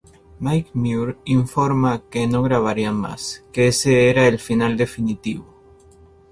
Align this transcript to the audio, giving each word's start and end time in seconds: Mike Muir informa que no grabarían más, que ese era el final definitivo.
Mike 0.39 0.71
Muir 0.73 1.15
informa 1.25 2.01
que 2.09 2.25
no 2.25 2.41
grabarían 2.41 2.95
más, 2.95 3.43
que 3.53 3.67
ese 3.67 4.09
era 4.09 4.25
el 4.25 4.39
final 4.39 4.75
definitivo. 4.75 5.45